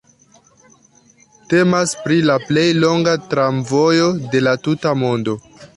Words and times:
Temas 1.53 1.93
pri 2.07 2.19
la 2.31 2.39
plej 2.49 2.67
longa 2.81 3.17
tramvojo 3.35 4.13
de 4.35 4.47
la 4.49 4.61
tuta 4.69 5.01
mondo. 5.07 5.43